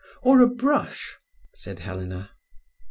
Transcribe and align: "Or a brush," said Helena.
"Or 0.23 0.41
a 0.41 0.47
brush," 0.47 1.15
said 1.53 1.77
Helena. 1.77 2.31